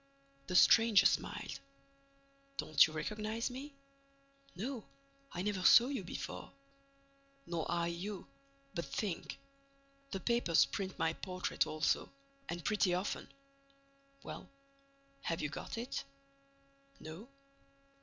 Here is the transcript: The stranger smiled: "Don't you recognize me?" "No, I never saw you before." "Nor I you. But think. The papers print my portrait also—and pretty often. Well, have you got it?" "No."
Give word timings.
The 0.47 0.55
stranger 0.55 1.05
smiled: 1.05 1.59
"Don't 2.57 2.87
you 2.87 2.91
recognize 2.91 3.51
me?" 3.51 3.75
"No, 4.55 4.83
I 5.31 5.43
never 5.43 5.61
saw 5.61 5.89
you 5.89 6.03
before." 6.03 6.51
"Nor 7.45 7.67
I 7.71 7.85
you. 7.85 8.25
But 8.73 8.85
think. 8.85 9.37
The 10.09 10.19
papers 10.19 10.65
print 10.65 10.97
my 10.97 11.13
portrait 11.13 11.67
also—and 11.67 12.65
pretty 12.65 12.95
often. 12.95 13.27
Well, 14.23 14.49
have 15.21 15.39
you 15.39 15.49
got 15.49 15.77
it?" 15.77 16.03
"No." 16.99 17.29